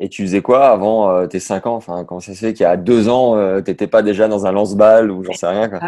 [0.00, 1.74] Et tu faisais quoi avant euh, tes 5 ans?
[1.74, 4.46] Enfin, comment ça se fait qu'il y a 2 ans, euh, t'étais pas déjà dans
[4.46, 5.80] un lance-balle ou j'en sais rien quoi?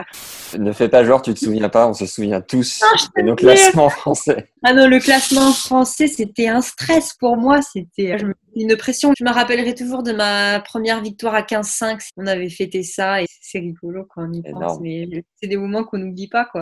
[0.58, 3.36] Ne fais pas genre, tu te souviens pas, on se souvient tous je de nos
[3.36, 4.50] classements français.
[4.64, 7.60] Ah non, le classement français, c'était un stress pour moi.
[7.62, 8.16] C'était
[8.56, 9.12] une pression.
[9.16, 12.00] Je me rappellerai toujours de ma première victoire à 15-5.
[12.16, 14.80] On avait fêté ça et c'est rigolo quand on y pense.
[14.80, 15.08] Mais
[15.40, 16.60] c'est des moments qu'on n'oublie pas, quoi.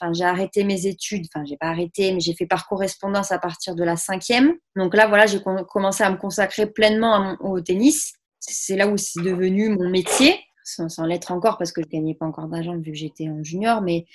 [0.00, 1.26] Enfin, j'ai arrêté mes études.
[1.34, 4.54] Enfin, j'ai pas arrêté, mais j'ai fait par correspondance à partir de la cinquième.
[4.76, 8.14] Donc là, voilà, j'ai com- commencé à me consacrer pleinement mon- au tennis.
[8.40, 10.38] C'est là où c'est devenu mon métier.
[10.66, 13.42] Sans, sans l'être encore parce que je gagnais pas encore d'argent vu que j'étais en
[13.44, 14.06] junior, mais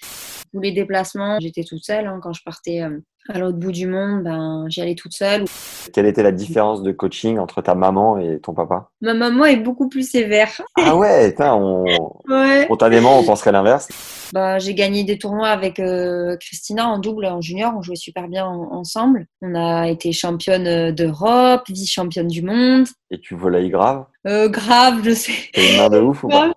[0.52, 2.08] tous les déplacements, j'étais toute seule.
[2.08, 2.20] hein.
[2.24, 5.46] Quand je partais euh, à l'autre bout du monde, ben, j'y allais toute seule.
[5.94, 8.90] Quelle était la différence de coaching entre ta maman et ton papa?
[9.02, 10.60] Ma maman est beaucoup plus sévère.
[10.84, 11.86] Ah ouais, putain, on...
[12.28, 12.64] Ouais.
[12.64, 13.88] spontanément on penserait l'inverse.
[14.34, 17.74] Bah, j'ai gagné des tournois avec euh, Christina en double, en junior.
[17.78, 19.26] On jouait super bien en- ensemble.
[19.42, 22.86] On a été championne euh, d'Europe, vice-championne du monde.
[23.12, 24.06] Et tu volailles grave?
[24.28, 25.32] Euh, grave, je sais.
[25.54, 26.52] T'as une main de ouf ou pas?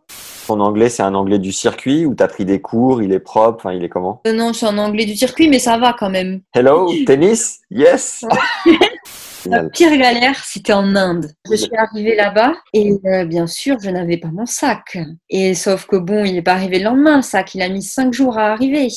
[0.47, 3.59] Ton anglais, c'est un anglais du circuit ou t'as pris des cours, il est propre,
[3.65, 4.21] enfin, il est comment?
[4.27, 6.41] Euh, non, je suis en anglais du circuit, mais ça va quand même.
[6.53, 7.61] Hello, tennis?
[7.71, 8.25] Yes
[9.47, 11.27] La pire galère, c'était en Inde.
[11.51, 14.99] Je suis arrivée là-bas et euh, bien sûr, je n'avais pas mon sac.
[15.31, 17.55] Et sauf que bon, il n'est pas arrivé le lendemain, le sac.
[17.55, 18.89] Il a mis cinq jours à arriver.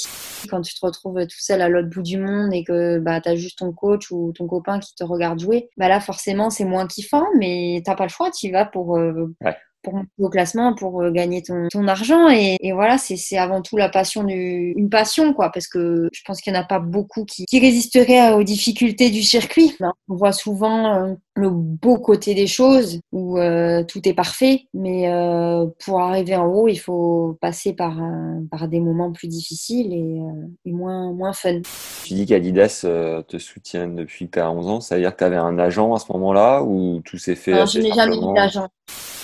[0.49, 3.29] Quand tu te retrouves tout seul à l'autre bout du monde et que bah, tu
[3.29, 6.65] as juste ton coach ou ton copain qui te regarde jouer, bah là, forcément, c'est
[6.65, 8.29] moins kiffant, mais t'as pas le choix.
[8.31, 9.55] Tu y vas pour, euh, Ouais.
[9.85, 12.29] Pour monter au classement, pour euh, gagner ton, ton argent.
[12.29, 16.21] Et, et voilà, c'est avant tout la passion du, une passion, quoi, parce que je
[16.25, 19.75] pense qu'il n'y en a pas beaucoup qui, qui résisteraient aux difficultés du circuit.
[20.09, 25.07] On voit souvent euh, le beau côté des choses où euh, tout est parfait, mais
[25.09, 28.01] euh, pour arriver en haut, il faut passer par,
[28.49, 30.19] par des moments plus difficiles et,
[30.65, 31.61] et moins, moins fun.
[32.03, 32.85] Tu dis qu'Adidas
[33.27, 35.59] te soutient depuis que tu as 11 ans, ça veut dire que tu avais un
[35.59, 38.67] agent à ce moment-là ou tout s'est fait assez je n'ai jamais eu d'agent.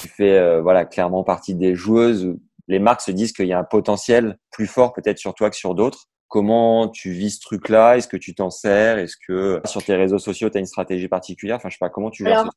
[0.01, 2.25] Tu fais euh, voilà, clairement partie des joueuses.
[2.25, 5.49] Où les marques se disent qu'il y a un potentiel plus fort peut-être sur toi
[5.49, 6.07] que sur d'autres.
[6.27, 7.97] Comment tu vis ce truc-là?
[7.97, 8.97] Est-ce que tu t'en sers?
[8.97, 11.57] Est-ce que sur tes réseaux sociaux, tu as une stratégie particulière?
[11.57, 12.53] Enfin, je sais pas, comment tu gères Alors,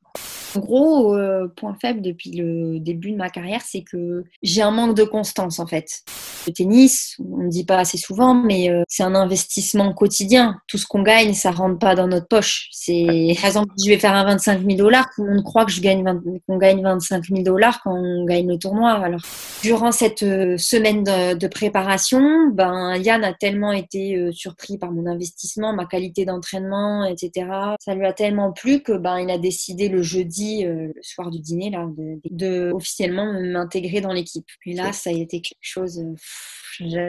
[0.57, 4.71] En gros, euh, point faible depuis le début de ma carrière, c'est que j'ai un
[4.71, 6.03] manque de constance en fait.
[6.47, 10.61] Le tennis, on ne dit pas assez souvent, mais euh, c'est un investissement quotidien.
[10.69, 12.69] Tout ce qu'on gagne, ça rentre pas dans notre poche.
[12.73, 15.73] C'est par exemple, je vais faire un 25 000 dollars, tout le monde croit que
[15.73, 18.93] je gagne 20 qu'on gagne 25 000 dollars quand on gagne le tournoi.
[18.93, 19.21] Alors,
[19.63, 25.07] durant cette euh, semaine de, de préparation, ben Yann a tellement été surpris par mon
[25.07, 27.47] investissement, ma qualité d'entraînement, etc.
[27.81, 31.31] Ça lui a tellement plu que ben il a décidé le jeudi, euh, le soir
[31.31, 34.47] du dîner, là, de, de officiellement m'intégrer dans l'équipe.
[34.67, 35.99] Et là, ça a été quelque chose.
[36.01, 36.15] euh,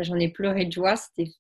[0.04, 0.96] J'en ai pleuré de joie,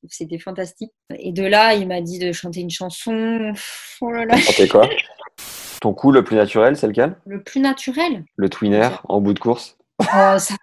[0.09, 0.91] c'était fantastique.
[1.19, 3.51] Et de là, il m'a dit de chanter une chanson.
[3.53, 4.25] Pff, Oh là
[4.71, 4.89] quoi?
[5.81, 7.15] Ton coup le plus naturel, c'est lequel?
[7.27, 8.23] Le plus naturel.
[8.35, 9.77] Le twinner en bout de course?
[10.01, 10.55] Oh, ça.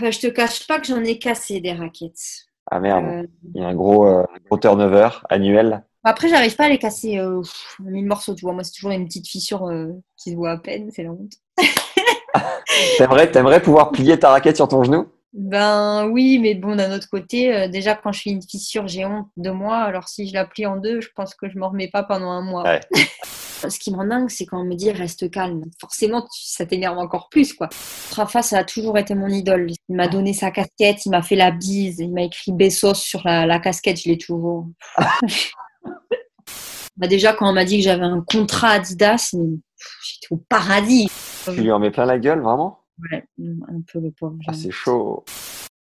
[0.00, 2.46] Bah, je te cache pas que j'en ai cassé des raquettes.
[2.70, 5.84] Ah merde, Euh, il y a un gros, gros turnover annuel.
[6.04, 7.42] Après, j'arrive pas à les casser euh,
[7.80, 8.52] mille morceaux, tu vois.
[8.52, 11.32] Moi, c'est toujours une petite fissure euh, qui se voit à peine, c'est la honte.
[12.98, 15.06] T'aimerais, t'aimerais pouvoir plier ta raquette sur ton genou?
[15.32, 19.04] Ben oui, mais bon, d'un autre côté, euh, déjà quand je fais une fissure, j'ai
[19.04, 19.78] honte de moi.
[19.78, 22.30] Alors si je la plie en deux, je pense que je m'en remets pas pendant
[22.30, 22.62] un mois.
[22.64, 22.80] Ouais.
[23.68, 25.64] Ce qui me rend dingue, c'est quand on me dit reste calme.
[25.80, 27.68] Forcément, ça t'énerve encore plus, quoi.
[28.14, 29.70] Rafa, ça a toujours été mon idole.
[29.88, 33.22] Il m'a donné sa casquette, il m'a fait la bise, il m'a écrit Bessos sur
[33.24, 34.66] la, la casquette, je l'ai toujours.
[36.96, 41.10] Bah, déjà, quand on m'a dit que j'avais un contrat Adidas, j'étais au paradis.
[41.44, 42.80] Tu lui en mets plein la gueule, vraiment?
[43.10, 44.36] Ouais, un peu le pauvre.
[44.46, 44.52] ah.
[44.52, 45.24] C'est chaud.